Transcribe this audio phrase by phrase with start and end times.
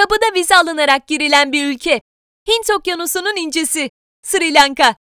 [0.00, 2.00] Kapıda vize alınarak girilen bir ülke.
[2.48, 3.90] Hint Okyanusu'nun incisi.
[4.22, 4.96] Sri Lanka.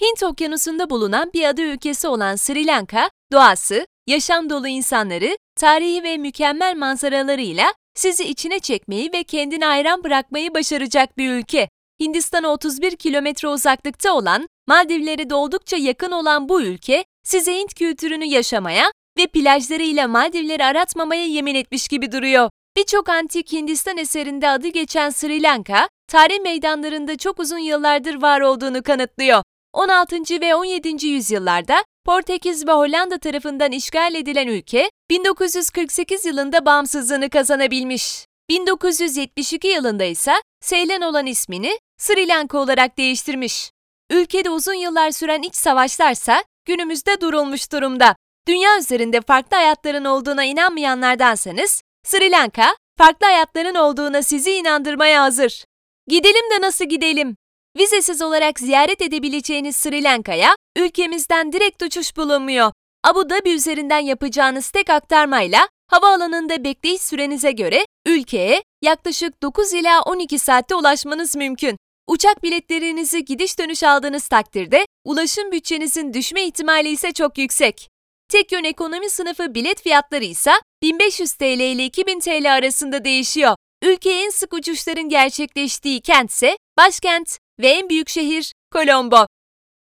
[0.00, 6.16] Hint Okyanusu'nda bulunan bir ada ülkesi olan Sri Lanka, doğası, yaşam dolu insanları, tarihi ve
[6.16, 11.68] mükemmel manzaralarıyla sizi içine çekmeyi ve kendine hayran bırakmayı başaracak bir ülke.
[12.00, 18.24] Hindistan'a 31 kilometre uzaklıkta olan, Maldivlere de oldukça yakın olan bu ülke, size Hint kültürünü
[18.24, 22.50] yaşamaya ve plajlarıyla Maldivleri aratmamaya yemin etmiş gibi duruyor.
[22.76, 28.82] Birçok antik Hindistan eserinde adı geçen Sri Lanka, tarih meydanlarında çok uzun yıllardır var olduğunu
[28.82, 29.42] kanıtlıyor.
[29.72, 30.16] 16.
[30.40, 31.06] ve 17.
[31.06, 38.26] yüzyıllarda Portekiz ve Hollanda tarafından işgal edilen ülke, 1948 yılında bağımsızlığını kazanabilmiş.
[38.50, 43.70] 1972 yılında ise Seylan olan ismini Sri Lanka olarak değiştirmiş.
[44.10, 48.16] Ülkede uzun yıllar süren iç savaşlarsa günümüzde durulmuş durumda.
[48.48, 55.64] Dünya üzerinde farklı hayatların olduğuna inanmayanlardansanız, Sri Lanka, farklı hayatların olduğuna sizi inandırmaya hazır.
[56.06, 57.36] Gidelim de nasıl gidelim?
[57.76, 62.72] Vizesiz olarak ziyaret edebileceğiniz Sri Lanka'ya ülkemizden direkt uçuş bulunmuyor.
[63.04, 70.38] Abu Dhabi üzerinden yapacağınız tek aktarmayla havaalanında bekleyiş sürenize göre ülkeye yaklaşık 9 ila 12
[70.38, 71.76] saatte ulaşmanız mümkün.
[72.06, 77.88] Uçak biletlerinizi gidiş dönüş aldığınız takdirde ulaşım bütçenizin düşme ihtimali ise çok yüksek.
[78.28, 83.56] Tek yön ekonomi sınıfı bilet fiyatları ise 1500 TL ile 2000 TL arasında değişiyor.
[83.82, 89.26] Ülkeye en sık uçuşların gerçekleştiği kent ise başkent ve en büyük şehir Colombo.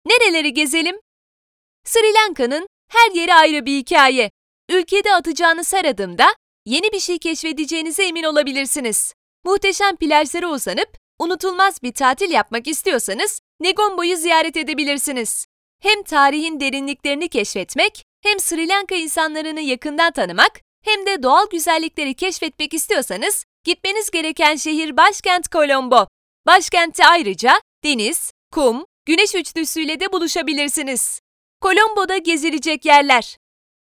[0.07, 0.97] Nereleri gezelim?
[1.85, 4.31] Sri Lanka'nın her yeri ayrı bir hikaye.
[4.71, 6.27] Ülkede atacağınız her adımda
[6.67, 9.15] yeni bir şey keşfedeceğinize emin olabilirsiniz.
[9.45, 15.47] Muhteşem plajlara uzanıp unutulmaz bir tatil yapmak istiyorsanız Negombo'yu ziyaret edebilirsiniz.
[15.83, 22.75] Hem tarihin derinliklerini keşfetmek, hem Sri Lanka insanlarını yakından tanımak, hem de doğal güzellikleri keşfetmek
[22.75, 26.07] istiyorsanız gitmeniz gereken şehir başkent Colombo.
[26.47, 31.21] Başkentte ayrıca deniz, kum, güneş üçlüsüyle de buluşabilirsiniz.
[31.63, 33.37] Colombo'da gezilecek yerler.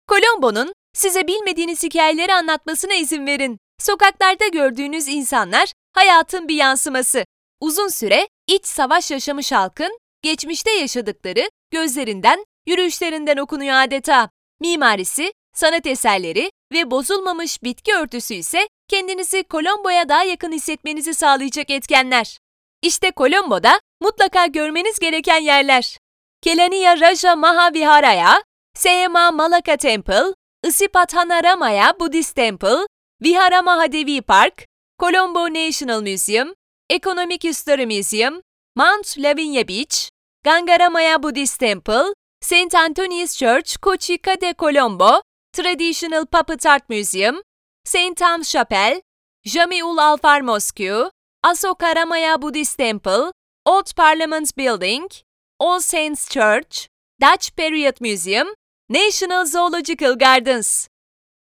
[0.09, 3.59] Colombo'nun size bilmediğiniz hikayeleri anlatmasına izin verin.
[3.79, 7.25] Sokaklarda gördüğünüz insanlar hayatın bir yansıması.
[7.61, 14.31] Uzun süre iç savaş yaşamış halkın geçmişte yaşadıkları gözlerinden, yürüyüşlerinden okunuyor adeta.
[14.61, 22.39] Mimarisi, sanat eserleri ve bozulmamış bitki örtüsü ise kendinizi Colombo'ya daha yakın hissetmenizi sağlayacak etkenler.
[22.83, 25.99] İşte Colombo'da mutlaka görmeniz gereken yerler.
[26.43, 28.43] Kelaniya Raja Mahaviharaya,
[28.75, 30.35] Seyama Malaka Temple,
[30.65, 32.87] Isipatanaramaya Buddhist Temple,
[33.23, 34.65] Vihara Mahadevi Park,
[35.01, 36.55] Colombo National Museum,
[36.91, 38.43] Economic History Museum,
[38.77, 40.09] Mount Lavinia Beach,
[40.45, 42.75] Gangaramaya Buddhist Temple, St.
[42.75, 45.21] Anthony's Church, Kochika de Colombo,
[45.53, 47.43] Traditional Puppet Art Museum,
[47.85, 48.17] St.
[48.17, 49.01] Tom's Chapel,
[49.45, 51.11] Jamiul Alfar Mosque,
[51.45, 53.33] Asokaramaya Buddhist Temple,
[53.67, 55.11] Old Parliament Building,
[55.59, 56.87] All Saints Church,
[57.21, 58.49] Dutch Period Museum,
[58.89, 60.89] National Zoological Gardens.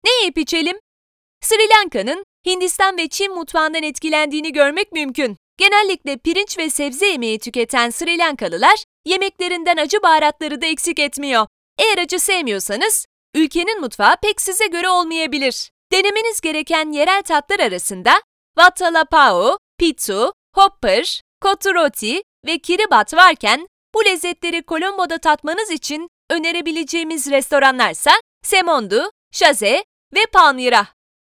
[0.06, 0.78] Ne yiyip içelim?
[1.42, 5.38] Sri Lanka'nın Hindistan ve Çin mutfağından etkilendiğini görmek mümkün.
[5.58, 11.48] Genellikle pirinç ve sebze yemeği tüketen Sri Lankalılar yemeklerinden acı baharatları da eksik etmiyor.
[11.78, 15.72] Eğer acı sevmiyorsanız ülkenin mutfağı pek size göre olmayabilir.
[15.92, 18.22] Denemeniz gereken yerel tatlar arasında
[18.58, 28.12] Vattalapao, Pitsu, Hopper, Koturoti ve Kiribat varken bu lezzetleri Colombo'da tatmanız için önerebileceğimiz restoranlarsa
[28.44, 29.84] Semondu, Chaze
[30.16, 30.88] ve Palmyra.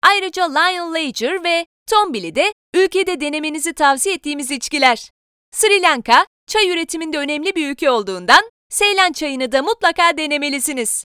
[0.03, 5.11] Ayrıca Lion Lager ve Tombili de ülkede denemenizi tavsiye ettiğimiz içkiler.
[5.51, 11.05] Sri Lanka, çay üretiminde önemli bir ülke olduğundan Seylan çayını da mutlaka denemelisiniz.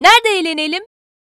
[0.00, 0.84] Nerede eğlenelim?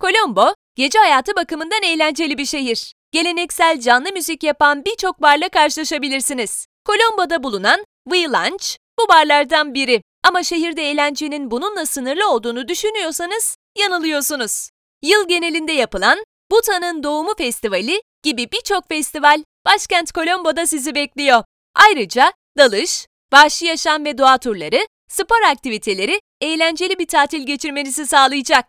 [0.02, 2.94] Colombo, gece hayatı bakımından eğlenceli bir şehir.
[3.12, 6.66] Geleneksel canlı müzik yapan birçok barla karşılaşabilirsiniz.
[6.86, 10.02] Colombo'da bulunan We Lunch bu barlardan biri.
[10.24, 14.70] Ama şehirde eğlencenin bununla sınırlı olduğunu düşünüyorsanız yanılıyorsunuz.
[15.04, 21.44] Yıl genelinde yapılan Buta'nın Doğumu Festivali gibi birçok festival başkent Colombo'da sizi bekliyor.
[21.76, 28.66] Ayrıca dalış, vahşi yaşam ve doğa turları, spor aktiviteleri eğlenceli bir tatil geçirmenizi sağlayacak.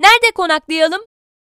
[0.00, 1.00] Nerede konaklayalım?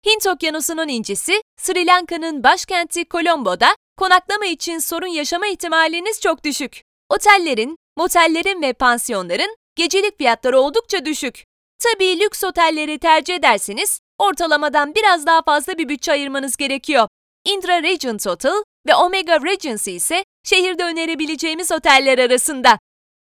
[0.06, 6.82] Hint Okyanusu'nun incisi Sri Lanka'nın başkenti Colombo'da konaklama için sorun yaşama ihtimaliniz çok düşük.
[7.08, 11.44] Otellerin, motellerin ve pansiyonların gecelik fiyatları oldukça düşük.
[11.78, 17.08] Tabii lüks otelleri tercih ederseniz ortalamadan biraz daha fazla bir bütçe ayırmanız gerekiyor.
[17.44, 22.78] Indra Regent Hotel ve Omega Regency ise şehirde önerebileceğimiz oteller arasında.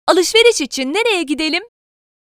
[0.08, 1.64] Alışveriş için nereye gidelim?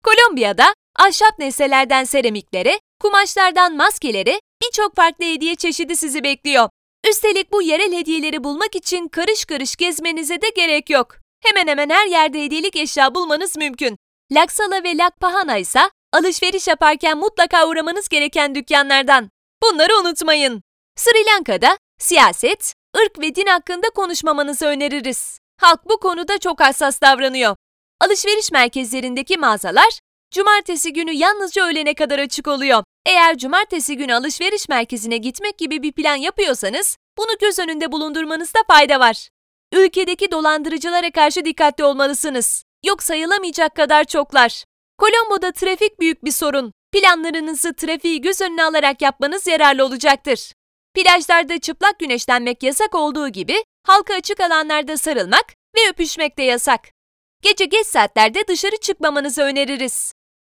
[0.04, 6.68] Kolombiya'da ahşap nesnelerden seramiklere, kumaşlardan maskelere birçok farklı hediye çeşidi sizi bekliyor.
[7.08, 11.16] Üstelik bu yerel hediyeleri bulmak için karış karış gezmenize de gerek yok.
[11.42, 13.96] Hemen hemen her yerde hediyelik eşya bulmanız mümkün.
[14.32, 15.80] Laksala ve Lakpahana ise
[16.12, 19.30] alışveriş yaparken mutlaka uğramanız gereken dükkanlardan.
[19.62, 20.62] Bunları unutmayın.
[20.96, 25.38] Sri Lanka'da siyaset, ırk ve din hakkında konuşmamanızı öneririz.
[25.60, 27.56] Halk bu konuda çok hassas davranıyor.
[28.00, 30.00] Alışveriş merkezlerindeki mağazalar
[30.30, 32.84] cumartesi günü yalnızca öğlene kadar açık oluyor.
[33.06, 39.00] Eğer cumartesi günü alışveriş merkezine gitmek gibi bir plan yapıyorsanız bunu göz önünde bulundurmanızda fayda
[39.00, 39.28] var.
[39.72, 42.64] Ülkedeki dolandırıcılara karşı dikkatli olmalısınız.
[42.86, 44.64] Yok sayılamayacak kadar çoklar.
[44.98, 46.72] Colombo'da trafik büyük bir sorun.
[46.92, 50.52] Planlarınızı trafiği göz önüne alarak yapmanız yararlı olacaktır.
[50.94, 55.44] Plajlarda çıplak güneşlenmek yasak olduğu gibi halka açık alanlarda sarılmak
[55.76, 56.99] ve öpüşmek de yasak.
[57.42, 60.14] Gece geç saatlerde dışarı çıkmamanızı öneririz.